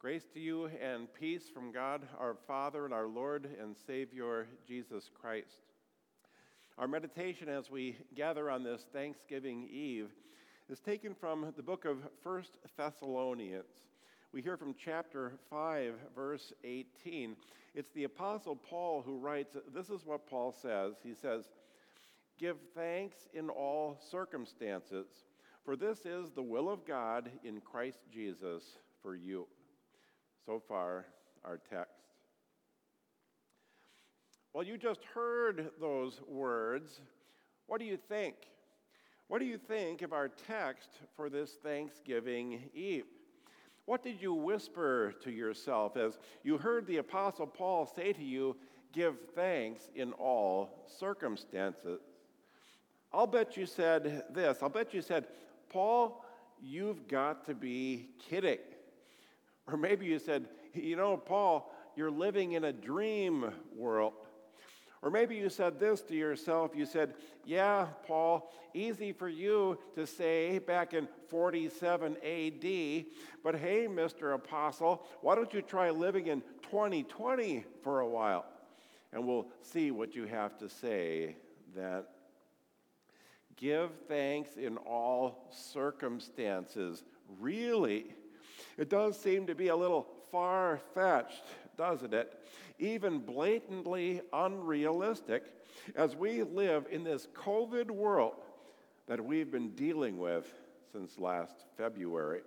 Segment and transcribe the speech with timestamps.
[0.00, 5.10] Grace to you and peace from God our Father and our Lord and Savior Jesus
[5.12, 5.60] Christ.
[6.78, 10.08] Our meditation as we gather on this Thanksgiving Eve
[10.70, 13.66] is taken from the book of First Thessalonians.
[14.32, 17.36] We hear from chapter 5, verse 18.
[17.74, 20.94] It's the Apostle Paul who writes, This is what Paul says.
[21.02, 21.44] He says,
[22.38, 25.08] Give thanks in all circumstances,
[25.62, 28.62] for this is the will of God in Christ Jesus
[29.02, 29.46] for you.
[30.46, 31.06] So far,
[31.44, 31.92] our text.
[34.52, 37.00] Well, you just heard those words.
[37.66, 38.34] What do you think?
[39.28, 43.04] What do you think of our text for this Thanksgiving Eve?
[43.86, 48.56] What did you whisper to yourself as you heard the Apostle Paul say to you,
[48.92, 52.00] Give thanks in all circumstances?
[53.12, 54.58] I'll bet you said this.
[54.62, 55.26] I'll bet you said,
[55.68, 56.24] Paul,
[56.60, 58.58] you've got to be kidding.
[59.66, 64.14] Or maybe you said, You know, Paul, you're living in a dream world.
[65.02, 66.72] Or maybe you said this to yourself.
[66.74, 73.04] You said, Yeah, Paul, easy for you to say back in 47 AD,
[73.42, 74.34] but hey, Mr.
[74.34, 78.44] Apostle, why don't you try living in 2020 for a while?
[79.12, 81.36] And we'll see what you have to say
[81.74, 82.02] then.
[83.56, 87.02] Give thanks in all circumstances.
[87.38, 88.06] Really?
[88.76, 91.44] It does seem to be a little far fetched,
[91.76, 92.38] doesn't it?
[92.78, 95.44] Even blatantly unrealistic
[95.94, 98.34] as we live in this COVID world
[99.06, 100.52] that we've been dealing with
[100.92, 102.42] since last February.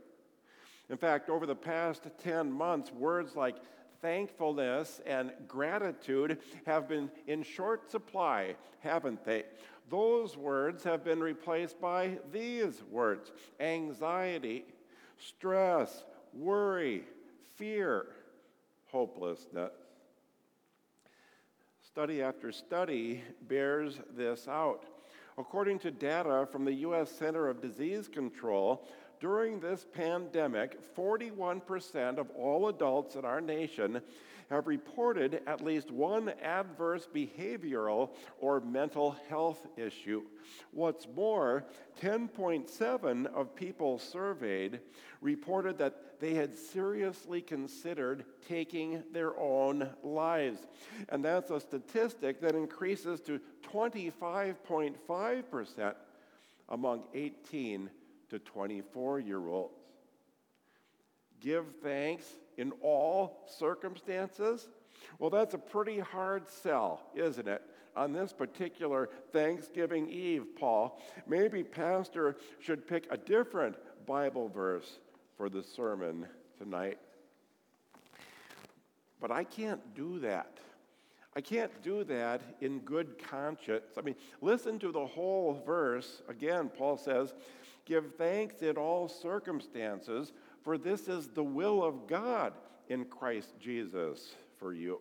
[0.90, 3.56] In fact, over the past 10 months, words like
[4.02, 9.44] thankfulness and gratitude have been in short supply, haven't they?
[9.90, 14.66] Those words have been replaced by these words anxiety,
[15.28, 17.04] stress, worry,
[17.56, 18.06] fear,
[18.88, 19.72] hopelessness.
[21.82, 24.86] Study after study bears this out.
[25.38, 27.12] According to data from the U.S.
[27.12, 28.88] Center of Disease Control,
[29.24, 34.02] during this pandemic, 41% of all adults in our nation
[34.50, 38.10] have reported at least one adverse behavioral
[38.42, 40.24] or mental health issue.
[40.72, 41.64] What's more,
[42.02, 44.82] 10.7 of people surveyed
[45.22, 50.60] reported that they had seriously considered taking their own lives.
[51.08, 53.40] And that's a statistic that increases to
[53.72, 55.94] 25.5%
[56.68, 57.90] among 18
[58.34, 59.78] to 24 year olds.
[61.40, 62.26] Give thanks
[62.58, 64.70] in all circumstances?
[65.20, 67.62] Well, that's a pretty hard sell, isn't it?
[67.96, 73.76] On this particular Thanksgiving Eve, Paul, maybe Pastor should pick a different
[74.08, 74.98] Bible verse
[75.38, 76.26] for the sermon
[76.58, 76.98] tonight.
[79.22, 80.58] But I can't do that.
[81.36, 83.98] I can't do that in good conscience.
[83.98, 86.22] I mean, listen to the whole verse.
[86.30, 87.34] Again, Paul says,
[87.86, 90.32] Give thanks in all circumstances,
[90.64, 92.54] for this is the will of God
[92.88, 95.00] in Christ Jesus for you.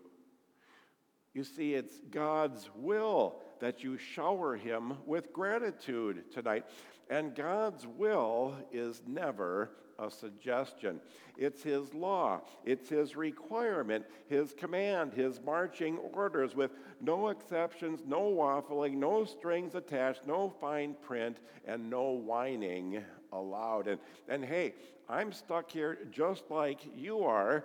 [1.34, 6.66] You see, it's God's will that you shower him with gratitude tonight.
[7.08, 9.70] And God's will is never
[10.02, 11.00] a suggestion.
[11.38, 18.20] It's His law, it's His requirement, His command, His marching orders with no exceptions, no
[18.20, 23.02] waffling, no strings attached, no fine print, and no whining
[23.32, 23.86] allowed.
[23.86, 24.74] And, and hey,
[25.08, 27.64] I'm stuck here just like you are,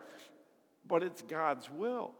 [0.88, 2.14] but it's God's will.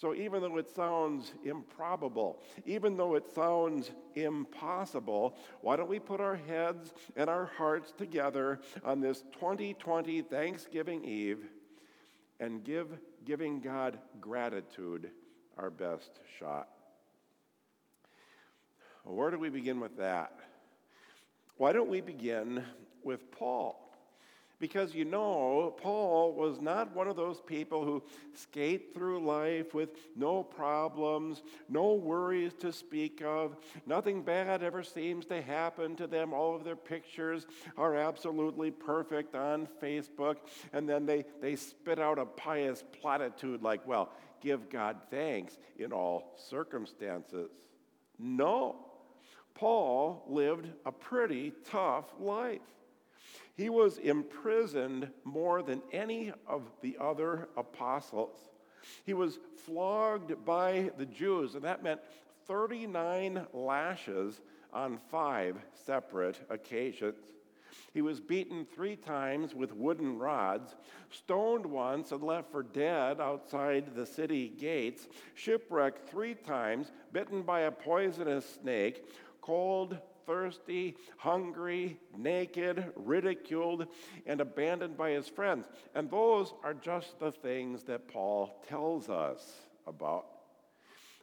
[0.00, 6.22] So even though it sounds improbable, even though it sounds impossible, why don't we put
[6.22, 11.44] our heads and our hearts together on this 2020 Thanksgiving Eve
[12.38, 15.10] and give giving God gratitude
[15.58, 16.68] our best shot?
[19.04, 20.32] Where do we begin with that?
[21.58, 22.64] Why don't we begin
[23.04, 23.89] with Paul?
[24.60, 28.02] Because you know, Paul was not one of those people who
[28.34, 33.56] skate through life with no problems, no worries to speak of.
[33.86, 36.34] Nothing bad ever seems to happen to them.
[36.34, 37.46] All of their pictures
[37.78, 40.36] are absolutely perfect on Facebook.
[40.74, 44.12] And then they, they spit out a pious platitude like, well,
[44.42, 47.50] give God thanks in all circumstances.
[48.18, 48.76] No.
[49.54, 52.60] Paul lived a pretty tough life.
[53.56, 58.36] He was imprisoned more than any of the other apostles.
[59.04, 62.00] He was flogged by the Jews, and that meant
[62.46, 64.40] 39 lashes
[64.72, 67.16] on five separate occasions.
[67.92, 70.76] He was beaten three times with wooden rods,
[71.10, 77.60] stoned once and left for dead outside the city gates, shipwrecked three times, bitten by
[77.60, 79.04] a poisonous snake,
[79.40, 83.86] cold, thirsty, hungry, naked, ridiculed,
[84.26, 85.66] and abandoned by his friends.
[85.94, 89.52] And those are just the things that Paul tells us
[89.86, 90.26] about.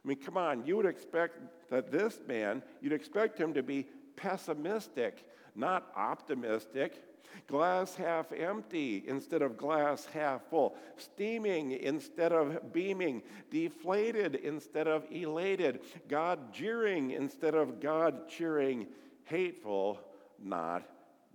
[0.04, 1.40] I mean, come on, you would expect
[1.70, 5.26] that this man, you'd expect him to be pessimistic
[5.58, 7.04] not optimistic.
[7.46, 10.76] Glass half empty instead of glass half full.
[10.98, 13.22] Steaming instead of beaming.
[13.52, 15.82] Deflated instead of elated.
[16.08, 18.88] God jeering instead of God cheering.
[19.26, 20.00] Hateful,
[20.42, 20.84] not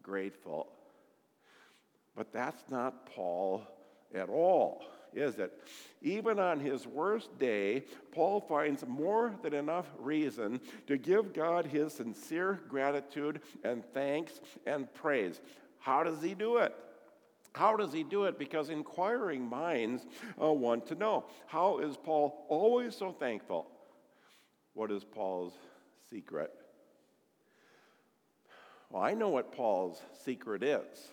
[0.02, 0.68] grateful.
[2.16, 3.66] But that's not Paul
[4.14, 4.82] at all
[5.14, 5.52] is it?
[6.00, 11.92] Even on his worst day, Paul finds more than enough reason to give God his
[11.92, 15.40] sincere gratitude and thanks and praise.
[15.82, 16.74] How does he do it?
[17.54, 18.38] How does he do it?
[18.38, 20.06] Because inquiring minds
[20.40, 21.24] uh, want to know.
[21.46, 23.66] How is Paul always so thankful?
[24.74, 25.52] What is Paul's
[26.08, 26.52] secret?
[28.90, 31.08] Well, I know what Paul's secret is.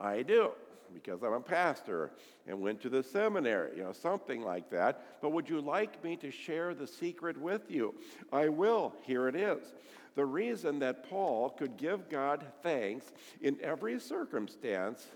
[0.00, 0.50] I do
[0.94, 2.10] because I'm a pastor
[2.46, 5.20] and went to the seminary, you know, something like that.
[5.20, 7.94] But would you like me to share the secret with you?
[8.32, 8.94] I will.
[9.02, 9.74] Here it is.
[10.16, 15.06] The reason that Paul could give God thanks in every circumstance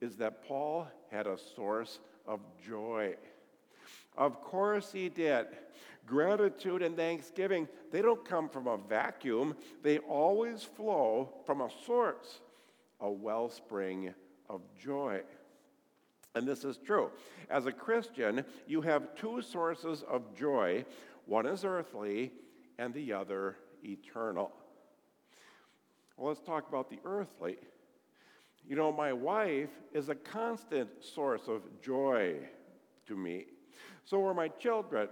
[0.00, 3.16] is that Paul had a source of joy.
[4.16, 5.46] Of course, he did.
[6.06, 12.40] Gratitude and thanksgiving, they don't come from a vacuum, they always flow from a source,
[13.00, 14.14] a wellspring
[14.48, 15.20] of joy.
[16.34, 17.10] And this is true.
[17.48, 20.84] As a Christian, you have two sources of joy
[21.26, 22.32] one is earthly,
[22.78, 24.52] and the other eternal.
[26.16, 27.56] Well, let's talk about the earthly.
[28.66, 32.36] You know, my wife is a constant source of joy
[33.06, 33.46] to me.
[34.04, 35.08] So are my children.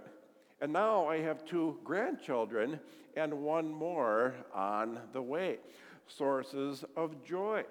[0.61, 2.79] And now I have two grandchildren
[3.15, 5.57] and one more on the way.
[6.07, 7.63] Sources of joy.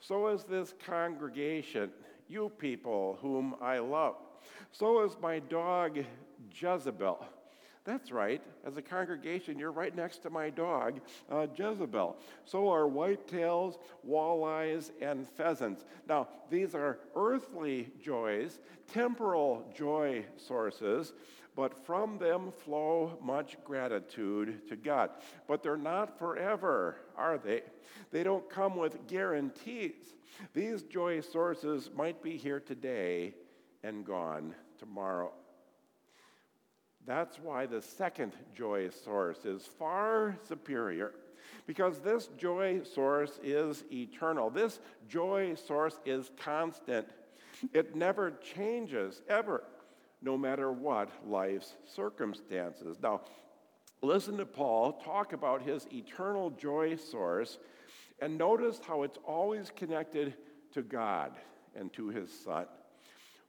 [0.00, 1.90] So is this congregation,
[2.28, 4.16] you people whom I love.
[4.72, 5.98] So is my dog,
[6.54, 7.24] Jezebel.
[7.88, 8.42] That's right.
[8.66, 11.00] As a congregation, you're right next to my dog,
[11.30, 12.18] uh, Jezebel.
[12.44, 15.86] So are whitetails, walleyes, and pheasants.
[16.06, 18.60] Now, these are earthly joys,
[18.92, 21.14] temporal joy sources,
[21.56, 25.08] but from them flow much gratitude to God.
[25.46, 27.62] But they're not forever, are they?
[28.10, 30.12] They don't come with guarantees.
[30.52, 33.32] These joy sources might be here today
[33.82, 35.32] and gone tomorrow.
[37.08, 41.14] That's why the second joy source is far superior
[41.66, 44.50] because this joy source is eternal.
[44.50, 44.78] This
[45.08, 47.08] joy source is constant.
[47.72, 49.64] It never changes, ever
[50.20, 52.98] no matter what life's circumstances.
[53.02, 53.22] Now,
[54.02, 57.56] listen to Paul talk about his eternal joy source
[58.20, 60.34] and notice how it's always connected
[60.74, 61.32] to God
[61.74, 62.66] and to his Son.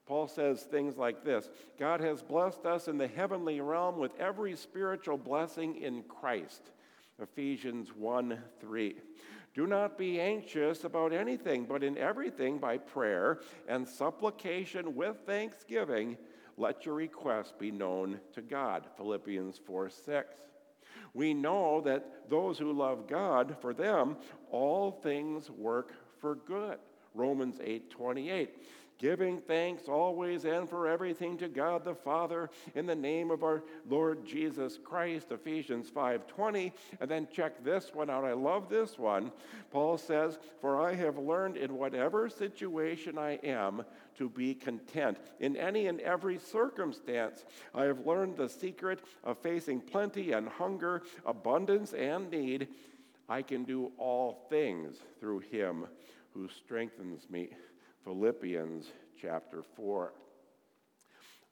[0.10, 4.56] Paul says things like this God has blessed us in the heavenly realm with every
[4.56, 6.72] spiritual blessing in Christ.
[7.22, 8.96] Ephesians 1 3.
[9.54, 16.18] Do not be anxious about anything, but in everything by prayer and supplication with thanksgiving
[16.58, 18.88] let your request be known to God.
[18.98, 20.36] Philippians 4 6.
[21.14, 24.18] We know that those who love God, for them,
[24.50, 26.80] all things work for good.
[27.14, 28.50] Romans 8 28
[29.00, 33.64] giving thanks always and for everything to God the Father in the name of our
[33.90, 38.26] Lord Jesus Christ Ephesians 5:20 and then check this one out.
[38.26, 39.32] I love this one.
[39.72, 43.86] Paul says for I have learned in whatever situation I am
[44.18, 45.18] to be content.
[45.40, 51.04] In any and every circumstance I have learned the secret of facing plenty and hunger
[51.26, 52.68] abundance and need.
[53.30, 55.86] I can do all things through him
[56.34, 57.52] who strengthens me
[58.04, 60.14] Philippians chapter 4.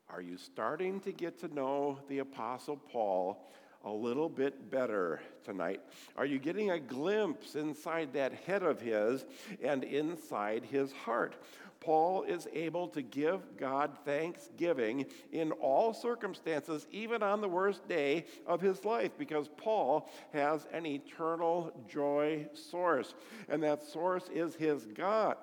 [0.09, 3.51] Are you starting to get to know the Apostle Paul
[3.83, 5.81] a little bit better tonight?
[6.15, 9.25] Are you getting a glimpse inside that head of his
[9.61, 11.35] and inside his heart?
[11.79, 18.25] Paul is able to give God thanksgiving in all circumstances, even on the worst day
[18.47, 23.13] of his life, because Paul has an eternal joy source,
[23.47, 25.37] and that source is his God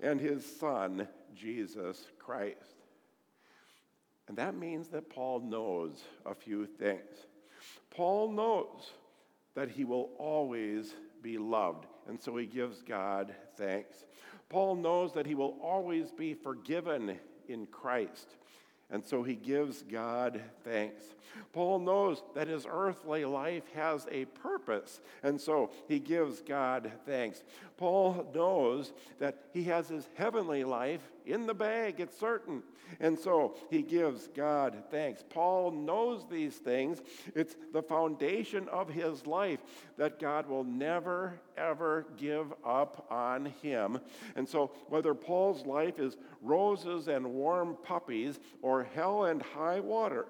[0.00, 2.76] and his Son, Jesus Christ.
[4.28, 7.26] And that means that Paul knows a few things.
[7.90, 8.92] Paul knows
[9.54, 11.86] that he will always be loved.
[12.08, 14.04] And so he gives God thanks.
[14.48, 17.18] Paul knows that he will always be forgiven
[17.48, 18.36] in Christ.
[18.92, 21.04] And so he gives God thanks.
[21.52, 27.44] Paul knows that his earthly life has a purpose, and so he gives God thanks.
[27.80, 32.62] Paul knows that he has his heavenly life in the bag, it's certain,
[33.00, 35.24] and so he gives God thanks.
[35.30, 37.00] Paul knows these things.
[37.34, 39.60] It's the foundation of his life
[39.96, 43.98] that God will never, ever give up on him.
[44.36, 50.26] And so, whether Paul's life is roses and warm puppies or hell and high water,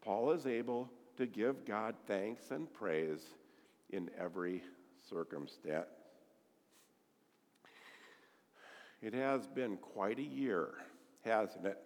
[0.00, 3.20] Paul is able to give God thanks and praise
[3.90, 4.62] in every
[5.10, 6.07] circumstance.
[9.00, 10.74] It has been quite a year
[11.28, 11.78] hasn't it?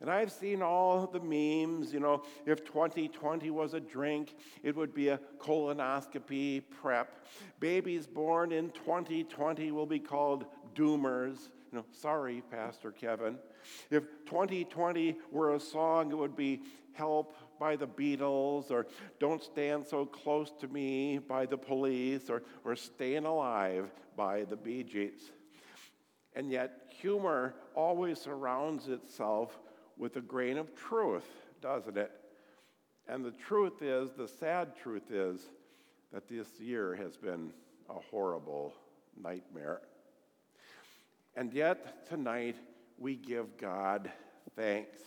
[0.00, 4.94] And I've seen all the memes, you know, if 2020 was a drink, it would
[4.94, 7.26] be a colonoscopy prep.
[7.58, 11.48] Babies born in 2020 will be called doomers.
[11.72, 13.38] You know, sorry, Pastor Kevin.
[13.90, 16.62] If 2020 were a song, it would be
[16.92, 18.86] Help by the Beatles, or
[19.20, 24.56] Don't Stand So Close to Me by the Police, or, or Staying Alive by the
[24.56, 25.30] Bee Gees.
[26.38, 29.58] And yet, humor always surrounds itself
[29.96, 31.26] with a grain of truth,
[31.60, 32.12] doesn't it?
[33.08, 35.40] And the truth is, the sad truth is,
[36.12, 37.50] that this year has been
[37.90, 38.72] a horrible
[39.20, 39.80] nightmare.
[41.34, 42.54] And yet, tonight,
[42.98, 44.08] we give God
[44.54, 45.00] thanks.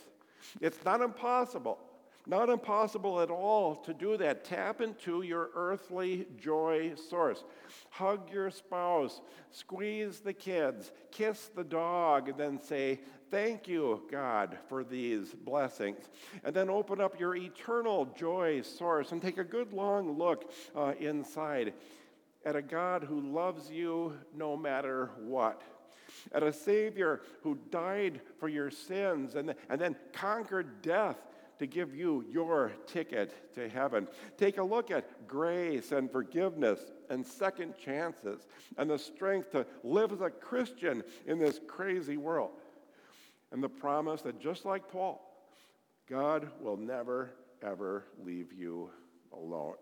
[0.59, 1.79] It's not impossible.
[2.27, 4.43] Not impossible at all to do that.
[4.43, 7.43] Tap into your earthly joy source.
[7.89, 12.99] Hug your spouse, squeeze the kids, kiss the dog, and then say,
[13.31, 16.09] Thank you, God, for these blessings.
[16.43, 20.93] And then open up your eternal joy source and take a good long look uh,
[20.99, 21.73] inside
[22.45, 25.61] at a God who loves you no matter what
[26.33, 31.17] at a Savior who died for your sins and, and then conquered death
[31.61, 34.07] to give you your ticket to heaven.
[34.35, 36.79] Take a look at grace and forgiveness
[37.11, 38.47] and second chances
[38.79, 42.49] and the strength to live as a Christian in this crazy world.
[43.51, 45.21] And the promise that just like Paul,
[46.09, 47.29] God will never,
[47.61, 48.89] ever leave you
[49.31, 49.75] alone.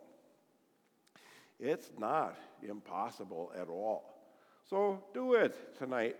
[1.61, 4.03] It's not impossible at all.
[4.69, 6.19] So do it tonight.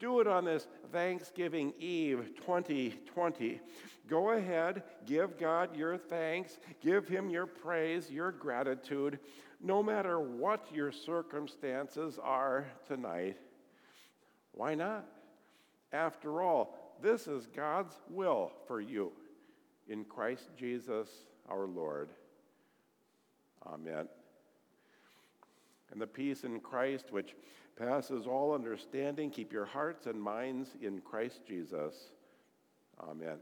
[0.00, 3.60] Do it on this Thanksgiving Eve 2020.
[4.08, 9.18] Go ahead, give God your thanks, give Him your praise, your gratitude,
[9.60, 13.36] no matter what your circumstances are tonight.
[14.52, 15.04] Why not?
[15.92, 19.12] After all, this is God's will for you
[19.88, 21.08] in Christ Jesus
[21.48, 22.10] our Lord.
[23.66, 24.08] Amen.
[25.90, 27.34] And the peace in Christ, which
[27.78, 29.30] passes all understanding.
[29.30, 31.94] Keep your hearts and minds in Christ Jesus.
[33.00, 33.38] Amen.